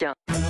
Don't. 0.00 0.49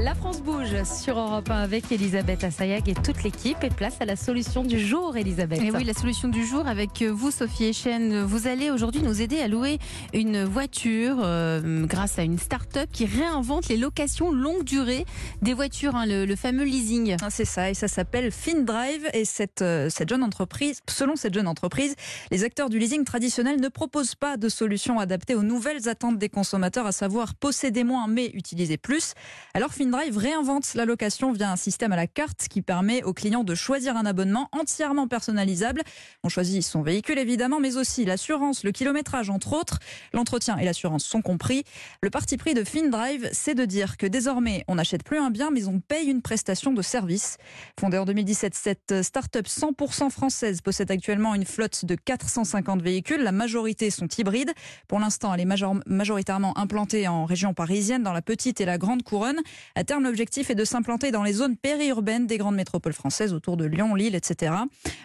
La 0.00 0.14
France 0.14 0.42
bouge 0.42 0.84
sur 0.84 1.18
Europe 1.18 1.50
1 1.50 1.56
avec 1.56 1.90
Elisabeth 1.90 2.44
Assayag 2.44 2.88
et 2.88 2.94
toute 2.94 3.24
l'équipe 3.24 3.64
et 3.64 3.68
place 3.68 3.96
à 3.98 4.04
la 4.04 4.14
solution 4.14 4.62
du 4.62 4.78
jour, 4.78 5.16
Elisabeth. 5.16 5.60
Et 5.60 5.72
oui, 5.72 5.82
la 5.82 5.92
solution 5.92 6.28
du 6.28 6.46
jour 6.46 6.68
avec 6.68 7.02
vous, 7.02 7.32
Sophie 7.32 7.64
Echen. 7.64 8.22
Vous 8.22 8.46
allez 8.46 8.70
aujourd'hui 8.70 9.02
nous 9.02 9.20
aider 9.20 9.40
à 9.40 9.48
louer 9.48 9.78
une 10.14 10.44
voiture 10.44 11.16
euh, 11.20 11.84
grâce 11.84 12.16
à 12.20 12.22
une 12.22 12.38
start-up 12.38 12.88
qui 12.92 13.06
réinvente 13.06 13.68
les 13.68 13.76
locations 13.76 14.30
longue 14.30 14.62
durée 14.62 15.04
des 15.42 15.52
voitures, 15.52 15.96
hein, 15.96 16.06
le, 16.06 16.26
le, 16.26 16.36
fameux 16.36 16.64
leasing. 16.64 17.16
Ah, 17.20 17.30
c'est 17.30 17.44
ça, 17.44 17.68
et 17.68 17.74
ça 17.74 17.88
s'appelle 17.88 18.30
FinDrive. 18.30 19.08
Et 19.14 19.24
cette, 19.24 19.62
euh, 19.62 19.90
cette 19.90 20.10
jeune 20.10 20.22
entreprise, 20.22 20.80
selon 20.88 21.16
cette 21.16 21.34
jeune 21.34 21.48
entreprise, 21.48 21.96
les 22.30 22.44
acteurs 22.44 22.70
du 22.70 22.78
leasing 22.78 23.02
traditionnel 23.02 23.60
ne 23.60 23.68
proposent 23.68 24.14
pas 24.14 24.36
de 24.36 24.48
solution 24.48 25.00
adaptée 25.00 25.34
aux 25.34 25.42
nouvelles 25.42 25.88
attentes 25.88 26.18
des 26.18 26.28
consommateurs, 26.28 26.86
à 26.86 26.92
savoir 26.92 27.34
posséder 27.34 27.82
moins 27.82 28.06
mais 28.06 28.30
utiliser 28.34 28.76
plus. 28.76 29.14
Alors 29.54 29.72
FinDrive 29.72 29.87
réinvente 29.94 30.74
la 30.74 30.84
location 30.84 31.32
via 31.32 31.50
un 31.50 31.56
système 31.56 31.92
à 31.92 31.96
la 31.96 32.06
carte 32.06 32.48
qui 32.48 32.62
permet 32.62 33.02
aux 33.02 33.12
clients 33.12 33.44
de 33.44 33.54
choisir 33.54 33.96
un 33.96 34.06
abonnement 34.06 34.48
entièrement 34.52 35.08
personnalisable. 35.08 35.82
On 36.24 36.28
choisit 36.28 36.62
son 36.62 36.82
véhicule 36.82 37.18
évidemment, 37.18 37.60
mais 37.60 37.76
aussi 37.76 38.04
l'assurance, 38.04 38.64
le 38.64 38.72
kilométrage 38.72 39.30
entre 39.30 39.52
autres. 39.52 39.78
L'entretien 40.12 40.56
et 40.58 40.64
l'assurance 40.64 41.04
sont 41.04 41.22
compris. 41.22 41.64
Le 42.02 42.10
parti 42.10 42.36
pris 42.36 42.54
de 42.54 42.64
FinDrive, 42.64 43.28
c'est 43.32 43.54
de 43.54 43.64
dire 43.64 43.96
que 43.96 44.06
désormais 44.06 44.64
on 44.68 44.76
n'achète 44.76 45.02
plus 45.02 45.18
un 45.18 45.30
bien, 45.30 45.50
mais 45.50 45.66
on 45.66 45.80
paye 45.80 46.08
une 46.08 46.22
prestation 46.22 46.72
de 46.72 46.82
service. 46.82 47.36
Fondée 47.78 47.98
en 47.98 48.04
2017, 48.04 48.54
cette 48.54 49.02
start-up 49.02 49.46
100% 49.46 50.10
française 50.10 50.60
possède 50.60 50.90
actuellement 50.90 51.34
une 51.34 51.44
flotte 51.44 51.84
de 51.84 51.94
450 51.94 52.82
véhicules. 52.82 53.22
La 53.22 53.32
majorité 53.32 53.90
sont 53.90 54.08
hybrides. 54.08 54.52
Pour 54.86 54.98
l'instant, 54.98 55.34
elle 55.34 55.40
est 55.40 55.44
major 55.44 55.76
majoritairement 55.86 56.56
implantée 56.58 57.08
en 57.08 57.24
région 57.24 57.54
parisienne, 57.54 58.02
dans 58.02 58.12
la 58.12 58.22
petite 58.22 58.60
et 58.60 58.64
la 58.64 58.78
grande 58.78 59.02
couronne. 59.02 59.40
À 59.78 59.84
terme, 59.84 60.02
l'objectif 60.02 60.50
est 60.50 60.56
de 60.56 60.64
s'implanter 60.64 61.12
dans 61.12 61.22
les 61.22 61.34
zones 61.34 61.56
périurbaines 61.56 62.26
des 62.26 62.36
grandes 62.36 62.56
métropoles 62.56 62.94
françaises 62.94 63.32
autour 63.32 63.56
de 63.56 63.64
Lyon, 63.64 63.94
Lille, 63.94 64.16
etc. 64.16 64.52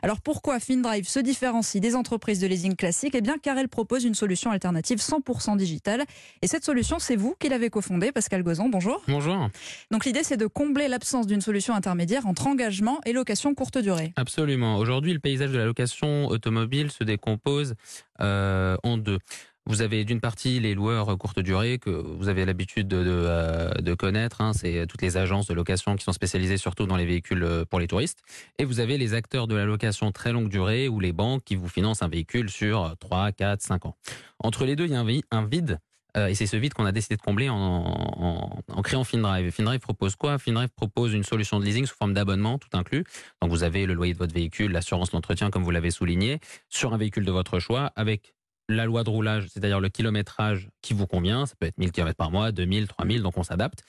Alors 0.02 0.20
pourquoi 0.20 0.60
FinDrive 0.60 1.08
se 1.08 1.20
différencie 1.20 1.80
des 1.80 1.96
entreprises 1.96 2.40
de 2.40 2.48
leasing 2.48 2.76
classiques 2.76 3.14
Eh 3.14 3.22
bien 3.22 3.38
car 3.38 3.56
elle 3.60 3.70
propose 3.70 4.04
une 4.04 4.16
solution 4.16 4.50
alternative 4.50 4.98
100% 4.98 5.58
digitale. 5.58 6.06
Et 6.42 6.48
cette 6.48 6.66
solution, 6.66 6.98
c'est 6.98 7.16
vous 7.16 7.36
qui 7.40 7.50
l'avez 7.50 7.70
cofondée, 7.70 8.12
Pascal 8.12 8.42
Gozon. 8.42 8.68
Bonjour. 8.68 9.04
Bonjour. 9.08 9.48
Donc 9.92 10.06
l'idée, 10.06 10.24
c'est 10.24 10.38
de 10.38 10.48
combler 10.48 10.88
l'absence 10.88 11.28
d'une 11.28 11.42
solution 11.42 11.76
intermédiaire 11.76 12.26
entre 12.26 12.48
engagement 12.48 13.00
et 13.06 13.14
location 13.14 13.54
courte 13.54 13.78
durée. 13.78 14.12
Absolument. 14.16 14.78
Aujourd'hui, 14.78 15.14
le 15.14 15.20
paysage 15.20 15.52
de 15.52 15.60
la 15.60 15.66
location 15.66 16.26
automobile 16.30 16.90
se 16.90 17.04
décompose 17.04 17.76
euh, 18.22 18.76
en 18.82 18.98
deux. 18.98 19.20
Vous 19.66 19.82
avez 19.82 20.04
d'une 20.04 20.20
partie 20.20 20.60
les 20.60 20.74
loueurs 20.76 21.18
courte 21.18 21.40
durée 21.40 21.80
que 21.80 21.90
vous 21.90 22.28
avez 22.28 22.44
l'habitude 22.44 22.88
de, 22.90 23.02
euh, 23.06 23.96
connaître. 23.96 24.42
Hein, 24.42 24.52
c'est 24.54 24.86
toutes 24.88 25.02
les 25.02 25.16
agences 25.16 25.48
de 25.48 25.54
location 25.54 25.96
qui 25.96 26.04
sont 26.04 26.12
spécialisées 26.12 26.58
surtout 26.58 26.86
dans 26.86 26.98
les 26.98 27.06
véhicules 27.06 27.44
euh, 27.44 27.64
pour 27.64 27.80
les 27.80 27.88
touristes. 27.88 28.20
Et 28.60 28.66
vous 28.66 28.82
avez 28.82 28.98
les 28.98 29.14
acteurs 29.14 29.48
de 29.48 29.56
la 29.56 29.64
location 29.64 30.12
très 30.12 30.34
longue 30.34 30.50
durée 30.50 30.90
ou 30.90 31.00
les 31.00 31.14
banques 31.14 31.44
qui 31.46 31.56
vous 31.56 31.70
financent 31.70 32.04
un 32.04 32.10
véhicule 32.10 32.50
sur 32.50 32.96
3, 33.00 33.32
4, 33.32 33.62
5 33.62 33.86
ans. 33.86 33.96
Entre 34.40 34.66
les 34.66 34.76
deux, 34.76 34.86
il 34.86 34.92
y 34.92 34.96
a 34.96 35.06
un 35.32 35.46
vide. 35.46 35.80
Euh, 36.16 36.28
et 36.28 36.36
c'est 36.36 36.46
ce 36.46 36.58
vide 36.58 36.74
qu'on 36.74 36.86
a 36.86 36.92
décidé 36.92 37.16
de 37.16 37.22
combler 37.22 37.50
en, 37.50 37.56
en, 37.56 38.60
en 38.68 38.82
créant 38.82 39.04
FinDrive. 39.04 39.50
FinDrive 39.52 39.80
propose 39.80 40.16
quoi? 40.16 40.38
FinDrive 40.38 40.70
propose 40.76 41.14
une 41.14 41.24
solution 41.24 41.60
de 41.60 41.66
leasing 41.66 41.86
sous 41.86 41.96
forme 41.96 42.14
d'abonnement, 42.14 42.60
tout 42.60 42.70
inclus. 42.74 43.04
Donc 43.42 43.50
vous 43.50 43.64
avez 43.64 43.86
le 43.86 43.94
loyer 43.94 44.14
de 44.14 44.18
votre 44.20 44.34
véhicule, 44.34 44.72
l'assurance, 44.72 45.12
l'entretien, 45.12 45.50
comme 45.50 45.64
vous 45.64 45.72
l'avez 45.72 45.90
souligné, 45.90 46.40
sur 46.70 46.94
un 46.94 46.98
véhicule 46.98 47.26
de 47.26 47.32
votre 47.32 47.60
choix, 47.60 47.92
avec 47.96 48.34
la 48.70 48.86
loi 48.86 49.04
de 49.04 49.10
roulage, 49.10 49.48
c'est-à-dire 49.50 49.80
le 49.80 49.90
kilométrage 49.90 50.70
qui 50.82 50.94
vous 50.94 51.08
convient. 51.08 51.46
Ça 51.46 51.56
peut 51.60 51.66
être 51.66 51.78
1000 51.78 51.92
km 51.92 52.16
par 52.16 52.32
mois, 52.32 52.52
2000, 52.52 52.88
3000, 52.88 53.22
donc 53.22 53.38
on 53.38 53.44
s'adapte. 53.44 53.84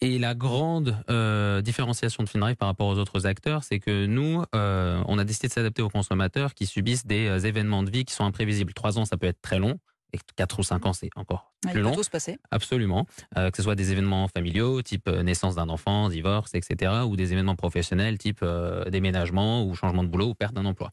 Et 0.00 0.18
la 0.18 0.34
grande 0.34 0.96
euh, 1.10 1.60
différenciation 1.62 2.22
de 2.22 2.28
FinDrive 2.28 2.56
par 2.56 2.68
rapport 2.68 2.88
aux 2.88 2.98
autres 2.98 3.26
acteurs, 3.26 3.64
c'est 3.64 3.78
que 3.78 4.06
nous, 4.06 4.42
euh, 4.54 5.02
on 5.06 5.18
a 5.18 5.24
décidé 5.24 5.48
de 5.48 5.52
s'adapter 5.52 5.82
aux 5.82 5.88
consommateurs 5.88 6.54
qui 6.54 6.66
subissent 6.66 7.06
des 7.06 7.26
euh, 7.26 7.38
événements 7.38 7.82
de 7.82 7.90
vie 7.90 8.04
qui 8.04 8.14
sont 8.14 8.24
imprévisibles. 8.24 8.72
Trois 8.74 8.98
ans, 8.98 9.04
ça 9.04 9.16
peut 9.16 9.26
être 9.26 9.40
très 9.40 9.58
long. 9.58 9.78
Et 10.12 10.18
4 10.36 10.60
ou 10.60 10.62
5 10.62 10.86
ans, 10.86 10.92
c'est 10.92 11.10
encore 11.16 11.52
plus 11.60 11.70
il 11.70 11.74
peut 11.74 11.80
long. 11.80 11.92
tout 11.92 12.04
se 12.04 12.10
passer. 12.10 12.38
Absolument. 12.52 13.04
Que 13.34 13.56
ce 13.56 13.64
soit 13.64 13.74
des 13.74 13.90
événements 13.90 14.28
familiaux, 14.28 14.80
type 14.80 15.08
naissance 15.08 15.56
d'un 15.56 15.68
enfant, 15.68 16.08
divorce, 16.08 16.54
etc., 16.54 16.92
ou 17.04 17.16
des 17.16 17.32
événements 17.32 17.56
professionnels, 17.56 18.16
type 18.16 18.44
déménagement 18.92 19.64
ou 19.64 19.74
changement 19.74 20.04
de 20.04 20.08
boulot 20.08 20.26
ou 20.26 20.34
perte 20.34 20.54
d'un 20.54 20.66
emploi. 20.66 20.92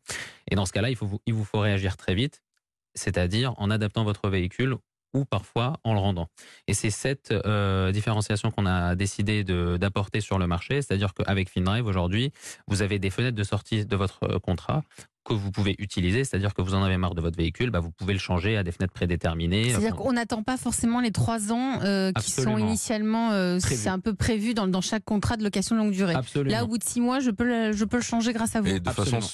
Et 0.50 0.56
dans 0.56 0.66
ce 0.66 0.72
cas-là, 0.72 0.90
il, 0.90 0.96
faut, 0.96 1.22
il 1.28 1.36
vous 1.36 1.46
faut 1.46 1.60
réagir 1.60 1.98
très 1.98 2.16
vite, 2.16 2.42
c'est-à-dire 2.96 3.54
en 3.58 3.70
adaptant 3.70 4.04
votre 4.04 4.30
véhicule 4.30 4.76
ou 5.14 5.26
parfois 5.26 5.74
en 5.84 5.94
le 5.94 6.00
rendant. 6.00 6.28
Et 6.68 6.74
c'est 6.74 6.90
cette 6.90 7.32
euh, 7.32 7.92
différenciation 7.92 8.50
qu'on 8.50 8.66
a 8.66 8.96
décidé 8.96 9.44
d'apporter 9.44 10.22
sur 10.22 10.40
le 10.40 10.48
marché, 10.48 10.82
c'est-à-dire 10.82 11.14
qu'avec 11.14 11.50
FinDrive, 11.50 11.86
aujourd'hui, 11.86 12.32
vous 12.68 12.82
avez 12.82 12.98
des 12.98 13.10
fenêtres 13.10 13.36
de 13.36 13.44
sortie 13.44 13.86
de 13.86 13.96
votre 13.96 14.24
euh, 14.24 14.40
contrat 14.40 14.84
que 15.24 15.34
vous 15.34 15.52
pouvez 15.52 15.76
utiliser, 15.78 16.24
c'est-à-dire 16.24 16.54
que 16.54 16.62
vous 16.62 16.74
en 16.74 16.84
avez 16.84 16.98
marre 16.98 17.14
de 17.14 17.22
votre 17.22 17.38
véhicule, 17.38 17.70
bah 17.70 17.80
vous 17.80 17.92
pouvez 17.92 18.14
le 18.14 18.20
changer 18.20 18.58
à 18.58 18.64
des 18.64 18.72
fenêtres 18.72 18.94
prédéterminées. 18.94 19.70
C'est-à-dire 19.70 19.96
qu'on 19.96 20.14
n'attend 20.14 20.42
pas 20.42 20.58
forcément 20.58 21.00
les 21.00 21.12
trois 21.12 21.52
ans 21.52 21.80
euh, 21.84 22.12
qui 22.14 22.32
sont 22.32 22.58
initialement, 22.58 23.32
euh, 23.32 23.60
c'est 23.60 23.90
un 23.90 24.00
peu 24.00 24.16
prévu 24.16 24.54
dans, 24.54 24.68
dans 24.68 24.82
chaque 24.82 25.04
contrat 25.04 25.38
de 25.38 25.44
location 25.44 25.76
longue 25.76 25.92
durée. 25.92 26.16
Absolument. 26.16 26.56
Là, 26.56 26.64
au 26.64 26.68
bout 26.68 26.80
de 26.80 26.84
six 26.84 27.02
mois, 27.02 27.20
je 27.20 27.30
peux 27.30 27.44
le, 27.44 27.72
je 27.72 27.86
peux 27.86 27.98
le 27.98 28.04
changer 28.04 28.34
grâce 28.34 28.56
à 28.56 28.62
vous. 28.62 28.68
Et 28.68 28.80
de 28.80 28.90
Absolument. 28.90 29.22
façon 29.22 29.30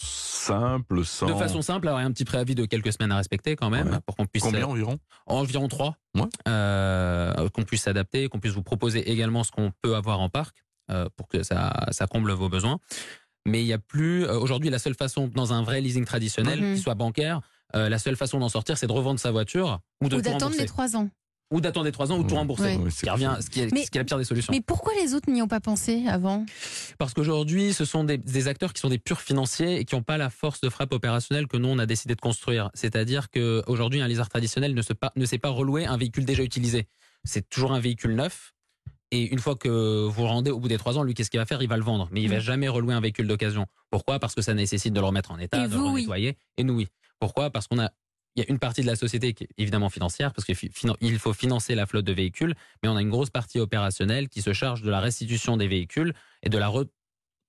simple, 0.48 1.06
sans. 1.06 1.28
De 1.28 1.34
façon 1.34 1.62
simple, 1.62 1.88
alors 1.88 2.00
il 2.00 2.04
y 2.04 2.06
a 2.06 2.08
un 2.08 2.12
petit 2.12 2.26
préavis 2.26 2.56
de 2.56 2.66
quelques 2.66 2.92
semaines 2.94 3.12
à 3.12 3.18
respecter 3.18 3.56
quand 3.56 3.70
même, 3.70 3.90
Ouais. 3.92 4.00
pour 4.06 4.16
qu'on 4.16 4.26
puisse 4.26 4.44
Combien 4.44 4.66
environ? 4.66 4.98
Environ 5.26 5.68
trois, 5.68 5.96
Ouais. 6.16 6.24
euh, 6.48 7.50
qu'on 7.50 7.64
puisse 7.64 7.84
s'adapter, 7.84 8.28
qu'on 8.30 8.40
puisse 8.40 8.54
vous 8.54 8.64
proposer 8.64 9.10
également 9.12 9.44
ce 9.44 9.52
qu'on 9.52 9.72
peut 9.82 9.96
avoir 9.96 10.20
en 10.20 10.30
parc 10.30 10.56
euh, 10.90 11.08
pour 11.16 11.28
que 11.28 11.44
ça, 11.44 11.86
ça 11.92 12.08
comble 12.08 12.32
vos 12.32 12.50
besoins. 12.50 12.80
Mais 13.46 13.62
il 13.62 13.66
n'y 13.66 13.74
a 13.74 13.78
plus 13.80 14.26
euh, 14.26 14.38
aujourd'hui 14.40 14.70
la 14.70 14.80
seule 14.80 14.96
façon 14.96 15.28
dans 15.28 15.54
un 15.54 15.62
vrai 15.64 15.80
leasing 15.82 16.06
traditionnel 16.06 16.62
Mhm. 16.62 16.76
qui 16.76 16.82
soit 16.82 16.96
bancaire, 16.96 17.42
euh, 17.76 17.90
la 17.90 18.00
seule 18.00 18.16
façon 18.16 18.40
d'en 18.40 18.50
sortir, 18.50 18.78
c'est 18.78 18.88
de 18.88 18.92
revendre 18.92 19.20
sa 19.20 19.32
voiture 19.32 19.80
ou 20.04 20.10
de 20.10 20.18
Ou 20.18 20.22
d'attendre 20.22 20.56
les 20.58 20.66
trois 20.66 20.96
ans. 20.96 21.10
Ou 21.52 21.62
d'attendre 21.62 21.90
trois 21.92 22.12
ans 22.12 22.20
ou 22.20 22.24
de 22.24 22.28
tout 22.30 22.36
rembourser. 22.36 22.76
Ouais. 22.76 22.90
Ce 22.90 23.02
qui 23.04 23.10
revient, 23.10 23.36
ce 23.40 23.50
qui 23.50 23.62
est, 23.62 23.72
Mais- 23.72 23.86
ce 23.86 23.92
qui 23.92 23.98
est 23.98 24.02
la 24.02 24.06
pire 24.06 24.18
des 24.18 24.24
solutions. 24.26 24.52
Mais 24.54 24.62
pourquoi 24.62 24.92
les 25.02 25.14
autres 25.14 25.30
n'y 25.32 25.42
ont 25.42 25.48
pas 25.48 25.60
pensé 25.62 26.06
avant? 26.08 26.46
Parce 26.98 27.14
qu'aujourd'hui, 27.14 27.74
ce 27.74 27.86
sont 27.86 28.04
des, 28.04 28.18
des 28.18 28.48
acteurs 28.48 28.74
qui 28.74 28.82
sont 28.82 28.90
des 28.90 28.98
purs 29.00 29.22
financiers 29.22 29.80
et 29.80 29.86
qui 29.86 29.96
n'ont 29.96 30.04
pas 30.04 30.18
la 30.18 30.30
force 30.30 30.60
de 30.62 30.70
frappe 30.70 30.92
opérationnelle 30.94 31.48
que 31.48 31.56
nous, 31.58 31.70
on 31.70 31.80
a 31.80 31.86
décidé 31.86 32.16
de 32.16 32.22
construire. 32.22 32.70
C'est-à-dire 32.74 33.30
qu'aujourd'hui, 33.30 34.02
un 34.02 34.08
leaser 34.08 34.24
traditionnel 34.30 34.74
ne, 34.74 34.82
se 34.82 34.94
pas, 34.94 35.12
ne 35.16 35.26
sait 35.26 35.38
pas 35.38 35.50
relouer 35.50 35.86
un 35.86 35.96
véhicule 35.98 36.26
déjà 36.26 36.44
utilisé. 36.44 36.88
C'est 37.24 37.48
toujours 37.50 37.72
un 37.74 37.80
véhicule 37.80 38.16
neuf. 38.16 38.54
Et 39.12 39.24
une 39.32 39.40
fois 39.40 39.56
que 39.56 40.06
vous 40.06 40.22
le 40.24 40.28
rendez 40.28 40.52
au 40.52 40.60
bout 40.60 40.68
des 40.68 40.78
trois 40.78 40.98
ans, 40.98 41.04
lui, 41.04 41.14
qu'est-ce 41.14 41.30
qu'il 41.32 41.40
va 41.40 41.46
faire? 41.46 41.62
Il 41.62 41.70
va 41.70 41.78
le 41.78 41.84
vendre. 41.84 42.10
Mais 42.12 42.22
il 42.22 42.30
va 42.30 42.38
Mm. 42.38 42.42
jamais 42.42 42.68
relouer 42.68 42.94
un 42.94 43.00
véhicule 43.00 43.26
d'occasion. 43.26 43.66
Pourquoi? 43.90 44.20
Parce 44.20 44.36
que 44.36 44.42
ça 44.42 44.54
nécessite 44.54 44.92
de 44.92 45.00
le 45.00 45.06
remettre 45.06 45.32
en 45.32 45.40
état, 45.40 45.64
Et 45.64 45.70
de 45.70 45.74
vous, 45.78 45.86
le 45.86 45.90
oui. 45.94 46.02
nettoyer. 46.02 46.38
Et 46.58 46.66
nous, 46.66 46.74
oui. 46.74 46.88
Pourquoi? 47.20 47.50
Parce 47.50 47.68
qu'on 47.68 47.80
a. 47.80 47.90
Il 48.38 48.44
y 48.44 48.46
a 48.46 48.52
une 48.52 48.60
partie 48.60 48.82
de 48.82 48.88
la 48.88 48.96
société 48.96 49.34
qui 49.34 49.46
est 49.46 49.50
évidemment 49.58 49.90
financière, 49.90 50.32
parce 50.32 50.46
qu'il 50.46 51.20
faut 51.20 51.34
financer 51.34 51.74
la 51.74 51.88
flotte 51.88 52.06
de 52.06 52.14
véhicules, 52.14 52.54
mais 52.84 52.90
on 52.90 52.96
a 52.96 53.02
une 53.02 53.10
grosse 53.10 53.32
partie 53.32 53.60
opérationnelle 53.60 54.30
qui 54.30 54.44
se 54.44 54.54
charge 54.54 54.84
de 54.84 54.92
la 54.92 55.00
restitution 55.00 55.58
des 55.58 55.68
véhicules 55.68 56.14
et 56.44 56.50
de 56.50 56.58
la 56.60 56.72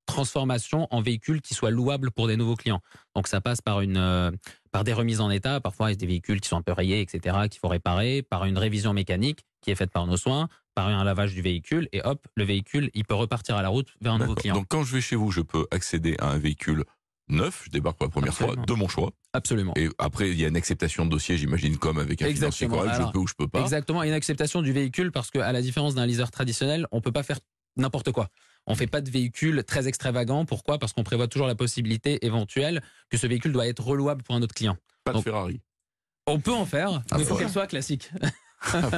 transformation 0.06 0.88
en 0.90 1.02
véhicules 1.02 1.42
qui 1.42 1.52
soient 1.52 1.70
louables 1.70 2.10
pour 2.10 2.26
des 2.26 2.38
nouveaux 2.38 2.56
clients. 2.56 2.80
Donc 3.14 3.28
ça 3.28 3.42
passe 3.42 3.60
par 3.60 3.82
une 3.82 3.98
euh, 3.98 4.30
par 4.72 4.82
des 4.82 4.94
remises 4.94 5.20
en 5.20 5.30
état, 5.30 5.60
parfois 5.60 5.94
des 5.94 6.06
véhicules 6.06 6.40
qui 6.40 6.48
sont 6.48 6.56
un 6.56 6.62
peu 6.62 6.72
rayés, 6.72 7.02
etc., 7.02 7.36
qu'il 7.50 7.60
faut 7.60 7.68
réparer, 7.68 8.22
par 8.22 8.46
une 8.46 8.56
révision 8.56 8.94
mécanique 8.94 9.44
qui 9.60 9.70
est 9.70 9.74
faite 9.74 9.90
par 9.90 10.06
nos 10.06 10.16
soins, 10.16 10.48
par 10.74 10.88
un 10.88 11.04
lavage 11.04 11.34
du 11.34 11.42
véhicule, 11.42 11.88
et 11.92 12.00
hop, 12.02 12.26
le 12.36 12.44
véhicule, 12.44 12.90
il 12.94 13.04
peut 13.04 13.14
repartir 13.14 13.56
à 13.56 13.62
la 13.62 13.68
route 13.68 13.88
vers 14.00 14.14
un 14.14 14.18
nouveau 14.18 14.34
client. 14.34 14.54
Donc 14.54 14.68
quand 14.68 14.84
je 14.84 14.94
vais 14.94 15.00
chez 15.02 15.16
vous, 15.16 15.30
je 15.30 15.42
peux 15.42 15.66
accéder 15.70 16.16
à 16.18 16.28
un 16.30 16.38
véhicule 16.38 16.84
neuf, 17.28 17.62
je 17.66 17.70
débarque 17.70 17.96
pour 17.98 18.06
la 18.06 18.10
première 18.10 18.30
Absolument. 18.32 18.54
fois, 18.54 18.64
de 18.66 18.72
mon 18.74 18.88
choix. 18.88 19.12
Absolument. 19.32 19.72
Et 19.76 19.88
après, 19.98 20.30
il 20.30 20.38
y 20.40 20.44
a 20.44 20.48
une 20.48 20.56
acceptation 20.56 21.04
de 21.04 21.10
dossier, 21.10 21.36
j'imagine, 21.36 21.76
comme 21.76 21.98
avec 21.98 22.22
un 22.22 22.26
financier 22.26 22.46
Exactement. 22.66 22.76
correct, 22.76 22.94
Alors, 22.94 23.08
je 23.08 23.12
peux 23.12 23.18
ou 23.18 23.26
je 23.26 23.34
peux 23.34 23.48
pas. 23.48 23.60
Exactement, 23.60 24.02
une 24.02 24.12
acceptation 24.12 24.62
du 24.62 24.72
véhicule 24.72 25.12
parce 25.12 25.30
qu'à 25.30 25.52
la 25.52 25.62
différence 25.62 25.94
d'un 25.94 26.06
leaser 26.06 26.24
traditionnel, 26.32 26.86
on 26.92 27.00
peut 27.00 27.12
pas 27.12 27.22
faire 27.22 27.38
n'importe 27.76 28.12
quoi. 28.12 28.28
On 28.66 28.74
fait 28.74 28.86
pas 28.86 29.00
de 29.00 29.10
véhicule 29.10 29.64
très 29.64 29.88
extravagant. 29.88 30.44
Pourquoi? 30.44 30.78
Parce 30.78 30.92
qu'on 30.92 31.04
prévoit 31.04 31.28
toujours 31.28 31.46
la 31.46 31.54
possibilité 31.54 32.24
éventuelle 32.26 32.82
que 33.10 33.16
ce 33.16 33.26
véhicule 33.26 33.52
doit 33.52 33.66
être 33.66 33.84
relouable 33.86 34.22
pour 34.22 34.34
un 34.34 34.42
autre 34.42 34.54
client. 34.54 34.76
Pas 35.04 35.12
de 35.12 35.20
Ferrari. 35.20 35.60
On 36.26 36.38
peut 36.40 36.52
en 36.52 36.66
faire, 36.66 37.02
Ah, 37.10 37.16
mais 37.16 37.20
il 37.22 37.26
faut 37.26 37.36
qu'elle 37.36 37.48
soit 37.50 37.66
classique. 37.66 38.10
Ah, 38.74 38.90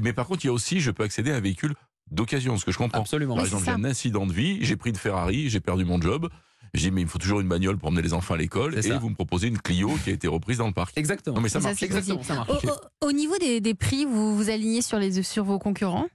Mais 0.00 0.14
par 0.14 0.26
contre, 0.26 0.42
il 0.44 0.46
y 0.48 0.50
a 0.50 0.52
aussi, 0.54 0.80
je 0.80 0.90
peux 0.90 1.02
accéder 1.02 1.30
à 1.32 1.36
un 1.36 1.40
véhicule 1.40 1.74
d'occasion, 2.10 2.56
ce 2.56 2.64
que 2.64 2.72
je 2.72 2.78
comprends. 2.78 3.00
Absolument. 3.02 3.36
Par 3.36 3.44
exemple, 3.44 3.64
j'ai 3.66 3.70
un 3.70 3.84
incident 3.84 4.26
de 4.26 4.32
vie, 4.32 4.58
j'ai 4.62 4.76
pris 4.76 4.88
une 4.88 4.96
Ferrari, 4.96 5.50
j'ai 5.50 5.60
perdu 5.60 5.84
mon 5.84 6.00
job. 6.00 6.30
J'ai 6.74 6.84
dit, 6.88 6.90
mais 6.90 7.00
il 7.02 7.04
me 7.04 7.10
faut 7.10 7.18
toujours 7.18 7.40
une 7.40 7.48
bagnole 7.48 7.78
pour 7.78 7.88
emmener 7.88 8.02
les 8.02 8.12
enfants 8.14 8.34
à 8.34 8.36
l'école. 8.36 8.76
Et 8.78 8.82
ça. 8.82 8.98
vous 8.98 9.08
me 9.10 9.14
proposez 9.14 9.48
une 9.48 9.58
Clio 9.58 9.90
qui 10.04 10.10
a 10.10 10.12
été 10.12 10.28
reprise 10.28 10.58
dans 10.58 10.66
le 10.66 10.72
parc. 10.72 10.96
Exactement. 10.98 11.36
Non, 11.36 11.42
mais 11.42 11.48
ça 11.48 11.60
Ça, 11.60 11.68
marche. 11.68 11.82
Exactement, 11.82 12.22
ça 12.22 12.34
marche. 12.34 12.50
Au, 12.64 12.68
au- 13.06 13.08
au 13.08 13.12
niveau 13.12 13.36
des, 13.38 13.60
des 13.60 13.74
prix, 13.74 14.04
vous 14.04 14.36
vous 14.36 14.50
alignez 14.50 14.82
sur, 14.82 14.98
les, 14.98 15.22
sur 15.22 15.44
vos 15.44 15.58
concurrents? 15.58 16.06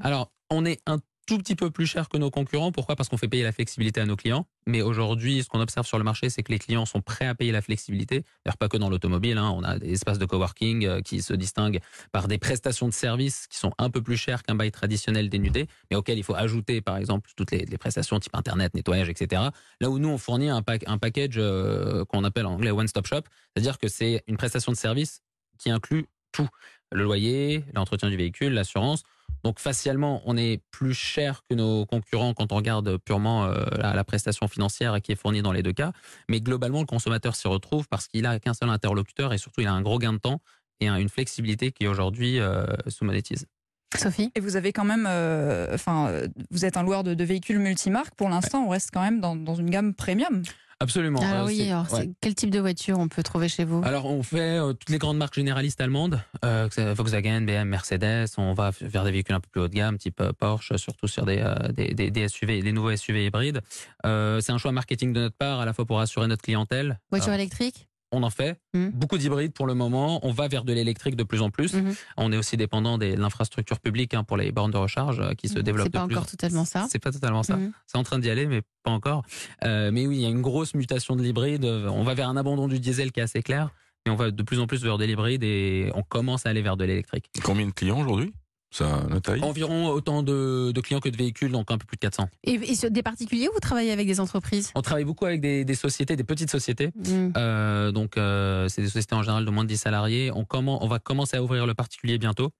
Alors, 0.00 0.30
on 0.50 0.64
est 0.64 0.80
un 0.86 0.98
tout 1.30 1.38
petit 1.38 1.54
peu 1.54 1.70
plus 1.70 1.86
cher 1.86 2.08
que 2.08 2.16
nos 2.16 2.28
concurrents. 2.28 2.72
Pourquoi? 2.72 2.96
Parce 2.96 3.08
qu'on 3.08 3.16
fait 3.16 3.28
payer 3.28 3.44
la 3.44 3.52
flexibilité 3.52 4.00
à 4.00 4.04
nos 4.04 4.16
clients. 4.16 4.46
Mais 4.66 4.82
aujourd'hui, 4.82 5.44
ce 5.44 5.48
qu'on 5.48 5.60
observe 5.60 5.86
sur 5.86 5.96
le 5.96 6.02
marché, 6.02 6.28
c'est 6.28 6.42
que 6.42 6.50
les 6.50 6.58
clients 6.58 6.86
sont 6.86 7.00
prêts 7.00 7.26
à 7.26 7.36
payer 7.36 7.52
la 7.52 7.62
flexibilité. 7.62 8.24
D'ailleurs, 8.44 8.56
pas 8.56 8.68
que 8.68 8.76
dans 8.76 8.90
l'automobile. 8.90 9.38
Hein. 9.38 9.48
On 9.54 9.62
a 9.62 9.78
des 9.78 9.92
espaces 9.92 10.18
de 10.18 10.24
coworking 10.24 10.86
euh, 10.86 11.02
qui 11.02 11.22
se 11.22 11.32
distinguent 11.32 11.78
par 12.10 12.26
des 12.26 12.38
prestations 12.38 12.88
de 12.88 12.92
services 12.92 13.46
qui 13.46 13.58
sont 13.58 13.70
un 13.78 13.90
peu 13.90 14.02
plus 14.02 14.16
chères 14.16 14.42
qu'un 14.42 14.56
bail 14.56 14.72
traditionnel 14.72 15.28
dénudé, 15.28 15.68
mais 15.88 15.96
auxquels 15.96 16.18
il 16.18 16.24
faut 16.24 16.34
ajouter, 16.34 16.80
par 16.80 16.96
exemple, 16.96 17.30
toutes 17.36 17.52
les, 17.52 17.64
les 17.64 17.78
prestations 17.78 18.18
type 18.18 18.34
Internet, 18.34 18.74
nettoyage, 18.74 19.08
etc. 19.08 19.40
Là 19.80 19.88
où 19.88 20.00
nous, 20.00 20.08
on 20.08 20.18
fournit 20.18 20.50
un, 20.50 20.62
pack, 20.62 20.82
un 20.88 20.98
package 20.98 21.34
euh, 21.36 22.04
qu'on 22.06 22.24
appelle 22.24 22.46
en 22.46 22.54
anglais 22.54 22.72
one-stop 22.72 23.06
shop, 23.06 23.22
c'est-à-dire 23.54 23.78
que 23.78 23.86
c'est 23.86 24.24
une 24.26 24.36
prestation 24.36 24.72
de 24.72 24.76
service 24.76 25.22
qui 25.58 25.70
inclut 25.70 26.06
tout. 26.32 26.48
Le 26.90 27.04
loyer, 27.04 27.64
l'entretien 27.72 28.08
du 28.08 28.16
véhicule, 28.16 28.52
l'assurance. 28.52 29.04
Donc 29.44 29.58
facialement, 29.58 30.22
on 30.26 30.36
est 30.36 30.62
plus 30.70 30.94
cher 30.94 31.42
que 31.48 31.54
nos 31.54 31.86
concurrents 31.86 32.34
quand 32.34 32.52
on 32.52 32.56
regarde 32.56 32.98
purement 32.98 33.46
euh, 33.46 33.64
la, 33.78 33.94
la, 33.94 34.04
prestation 34.04 34.48
financière 34.48 35.00
qui 35.00 35.12
est 35.12 35.16
fournie 35.16 35.42
dans 35.42 35.52
les 35.52 35.62
deux 35.62 35.72
cas. 35.72 35.92
Mais 36.28 36.40
globalement, 36.40 36.80
le 36.80 36.86
consommateur 36.86 37.34
s'y 37.34 37.48
retrouve 37.48 37.88
parce 37.88 38.06
qu'il 38.06 38.26
a 38.26 38.38
qu'un 38.38 38.54
seul 38.54 38.70
interlocuteur 38.70 39.32
et 39.32 39.38
surtout 39.38 39.60
il 39.60 39.66
a 39.66 39.72
un 39.72 39.82
gros 39.82 39.98
gain 39.98 40.12
de 40.12 40.18
temps 40.18 40.40
et 40.80 40.88
une 40.88 41.08
flexibilité 41.08 41.72
qui 41.72 41.86
aujourd'hui 41.86 42.40
euh, 42.40 42.64
sous-monétise. 42.88 43.46
Sophie? 43.96 44.30
Et 44.34 44.40
vous 44.40 44.56
avez 44.56 44.72
quand 44.72 44.84
même, 44.84 45.06
euh, 45.08 45.74
enfin, 45.74 46.08
euh, 46.08 46.28
vous 46.50 46.64
êtes 46.64 46.76
un 46.76 46.82
loueur 46.82 47.02
de, 47.02 47.14
de 47.14 47.24
véhicules 47.24 47.58
multimarques. 47.58 48.14
Pour 48.14 48.28
l'instant, 48.28 48.60
ouais. 48.60 48.66
on 48.66 48.70
reste 48.70 48.90
quand 48.92 49.02
même 49.02 49.20
dans, 49.20 49.36
dans 49.36 49.56
une 49.56 49.68
gamme 49.68 49.94
premium. 49.94 50.42
Absolument. 50.82 51.20
Alors 51.20 51.46
oui, 51.46 51.68
alors 51.68 51.92
ouais. 51.92 52.10
quel 52.22 52.34
type 52.34 52.48
de 52.48 52.58
voiture 52.58 52.98
on 52.98 53.08
peut 53.08 53.22
trouver 53.22 53.48
chez 53.48 53.64
vous? 53.64 53.82
Alors 53.84 54.06
on 54.06 54.22
fait 54.22 54.58
euh, 54.58 54.72
toutes 54.72 54.88
les 54.88 54.96
grandes 54.96 55.18
marques 55.18 55.34
généralistes 55.34 55.78
allemandes, 55.82 56.22
euh, 56.42 56.68
Volkswagen, 56.96 57.42
BM, 57.42 57.68
Mercedes. 57.68 58.28
On 58.38 58.54
va 58.54 58.70
vers 58.80 59.04
des 59.04 59.10
véhicules 59.10 59.34
un 59.34 59.40
peu 59.40 59.48
plus 59.50 59.60
haut 59.60 59.68
de 59.68 59.74
gamme, 59.74 59.98
type 59.98 60.20
euh, 60.22 60.32
Porsche, 60.32 60.76
surtout 60.76 61.06
sur 61.06 61.26
des, 61.26 61.38
euh, 61.38 61.54
des, 61.72 61.92
des, 61.92 62.10
des, 62.10 62.28
SUV, 62.28 62.62
des 62.62 62.72
nouveaux 62.72 62.96
SUV 62.96 63.26
hybrides. 63.26 63.60
Euh, 64.06 64.40
c'est 64.40 64.52
un 64.52 64.58
choix 64.58 64.72
marketing 64.72 65.12
de 65.12 65.20
notre 65.20 65.36
part, 65.36 65.60
à 65.60 65.66
la 65.66 65.74
fois 65.74 65.84
pour 65.84 66.00
assurer 66.00 66.26
notre 66.28 66.42
clientèle. 66.42 66.98
Voiture 67.10 67.34
électrique? 67.34 67.89
On 68.12 68.22
en 68.22 68.30
fait. 68.30 68.60
Mmh. 68.74 68.88
Beaucoup 68.88 69.18
d'hybrides 69.18 69.52
pour 69.52 69.66
le 69.66 69.74
moment. 69.74 70.20
On 70.26 70.32
va 70.32 70.48
vers 70.48 70.64
de 70.64 70.72
l'électrique 70.72 71.16
de 71.16 71.22
plus 71.22 71.42
en 71.42 71.50
plus. 71.50 71.74
Mmh. 71.74 71.94
On 72.16 72.32
est 72.32 72.36
aussi 72.36 72.56
dépendant 72.56 72.98
de 72.98 73.06
l'infrastructure 73.06 73.80
publique 73.80 74.14
hein, 74.14 74.24
pour 74.24 74.36
les 74.36 74.52
bornes 74.52 74.70
de 74.70 74.76
recharge 74.76 75.20
euh, 75.20 75.34
qui 75.34 75.48
se 75.48 75.58
mmh. 75.58 75.62
développent. 75.62 75.86
C'est 75.86 75.92
pas 75.92 76.06
de 76.06 76.12
encore 76.12 76.26
plus. 76.26 76.32
totalement 76.32 76.64
ça. 76.64 76.86
C'est 76.90 76.98
pas 76.98 77.12
totalement 77.12 77.42
ça. 77.42 77.58
C'est 77.86 77.98
en 77.98 78.02
train 78.02 78.18
d'y 78.18 78.30
aller, 78.30 78.46
mais 78.46 78.62
pas 78.82 78.90
encore. 78.90 79.22
Euh, 79.64 79.90
mais 79.92 80.06
oui, 80.06 80.16
il 80.16 80.22
y 80.22 80.26
a 80.26 80.30
une 80.30 80.42
grosse 80.42 80.74
mutation 80.74 81.16
de 81.16 81.22
l'hybride. 81.22 81.64
On 81.64 82.02
va 82.02 82.14
vers 82.14 82.28
un 82.28 82.36
abandon 82.36 82.68
du 82.68 82.80
diesel 82.80 83.12
qui 83.12 83.20
est 83.20 83.24
assez 83.24 83.42
clair. 83.42 83.70
Mais 84.06 84.12
on 84.12 84.16
va 84.16 84.30
de 84.30 84.42
plus 84.42 84.58
en 84.60 84.66
plus 84.66 84.82
vers 84.82 84.96
de 84.96 85.04
l'hybride 85.04 85.44
et 85.44 85.90
on 85.94 86.02
commence 86.02 86.46
à 86.46 86.50
aller 86.50 86.62
vers 86.62 86.76
de 86.76 86.84
l'électrique. 86.84 87.30
Combien 87.42 87.66
de 87.66 87.72
clients 87.72 88.00
aujourd'hui? 88.00 88.32
Ça, 88.70 89.04
la 89.10 89.20
taille 89.20 89.42
Environ 89.42 89.88
autant 89.88 90.22
de, 90.22 90.70
de, 90.72 90.80
clients 90.80 91.00
que 91.00 91.08
de 91.08 91.16
véhicules, 91.16 91.50
donc 91.50 91.70
un 91.70 91.78
peu 91.78 91.86
plus 91.86 91.96
de 91.96 92.00
400. 92.00 92.28
Et, 92.44 92.52
et 92.52 92.74
sur 92.76 92.90
des 92.90 93.02
particuliers 93.02 93.48
ou 93.48 93.52
vous 93.52 93.60
travaillez 93.60 93.90
avec 93.90 94.06
des 94.06 94.20
entreprises? 94.20 94.70
On 94.76 94.82
travaille 94.82 95.04
beaucoup 95.04 95.26
avec 95.26 95.40
des, 95.40 95.64
des 95.64 95.74
sociétés, 95.74 96.14
des 96.14 96.24
petites 96.24 96.50
sociétés. 96.50 96.88
Mmh. 96.94 97.32
Euh, 97.36 97.90
donc, 97.90 98.16
euh, 98.16 98.68
c'est 98.68 98.82
des 98.82 98.88
sociétés 98.88 99.16
en 99.16 99.22
général 99.22 99.44
de 99.44 99.50
moins 99.50 99.64
de 99.64 99.68
10 99.68 99.76
salariés. 99.76 100.30
On, 100.32 100.44
comment, 100.44 100.84
on 100.84 100.88
va 100.88 101.00
commencer 101.00 101.36
à 101.36 101.42
ouvrir 101.42 101.66
le 101.66 101.74
particulier 101.74 102.18
bientôt. 102.18 102.50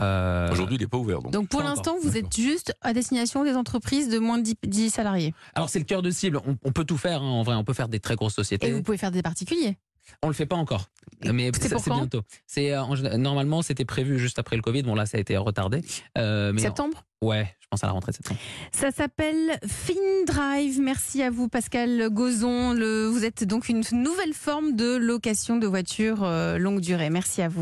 Euh... 0.00 0.50
Aujourd'hui, 0.50 0.76
il 0.76 0.80
n'est 0.80 0.86
pas 0.86 0.96
ouvert. 0.96 1.20
Donc, 1.20 1.32
donc 1.32 1.48
pour 1.48 1.62
l'instant, 1.62 1.96
vous 2.02 2.16
êtes 2.16 2.34
juste 2.34 2.74
à 2.80 2.94
destination 2.94 3.44
des 3.44 3.54
entreprises 3.54 4.08
de 4.08 4.18
moins 4.18 4.38
de 4.38 4.44
10, 4.44 4.54
10 4.66 4.90
salariés. 4.90 5.34
Alors, 5.54 5.68
c'est 5.68 5.78
le 5.78 5.84
cœur 5.84 6.00
de 6.00 6.10
cible. 6.10 6.38
On, 6.46 6.56
on 6.64 6.72
peut 6.72 6.84
tout 6.84 6.96
faire, 6.96 7.22
hein, 7.22 7.26
en 7.26 7.42
vrai. 7.42 7.54
On 7.56 7.64
peut 7.64 7.74
faire 7.74 7.88
des 7.88 8.00
très 8.00 8.16
grosses 8.16 8.34
sociétés. 8.34 8.68
Et 8.68 8.72
vous 8.72 8.82
pouvez 8.82 8.98
faire 8.98 9.10
des 9.10 9.22
particuliers 9.22 9.76
on 10.22 10.28
le 10.28 10.34
fait 10.34 10.46
pas 10.46 10.56
encore, 10.56 10.90
mais 11.24 11.50
c'est 11.58 11.90
bientôt. 11.90 12.22
C'est 12.46 12.72
euh, 12.72 13.16
normalement 13.16 13.62
c'était 13.62 13.84
prévu 13.84 14.18
juste 14.18 14.38
après 14.38 14.56
le 14.56 14.62
Covid. 14.62 14.82
Bon 14.82 14.94
là 14.94 15.06
ça 15.06 15.18
a 15.18 15.20
été 15.20 15.36
retardé. 15.36 15.82
Euh, 16.18 16.52
mais 16.52 16.60
septembre. 16.62 17.04
En, 17.20 17.26
ouais, 17.26 17.54
je 17.60 17.66
pense 17.70 17.84
à 17.84 17.86
la 17.86 17.92
rentrée 17.92 18.12
de 18.12 18.16
septembre. 18.16 18.40
Ça 18.72 18.90
s'appelle 18.90 19.58
FinDrive. 19.66 20.80
Merci 20.80 21.22
à 21.22 21.30
vous 21.30 21.48
Pascal 21.48 22.08
Gozon. 22.10 22.72
Le, 22.72 23.06
vous 23.06 23.24
êtes 23.24 23.44
donc 23.44 23.68
une 23.68 23.82
nouvelle 23.92 24.34
forme 24.34 24.76
de 24.76 24.96
location 24.96 25.56
de 25.56 25.66
voitures 25.66 26.22
euh, 26.22 26.58
longue 26.58 26.80
durée. 26.80 27.10
Merci 27.10 27.42
à 27.42 27.48
vous. 27.48 27.58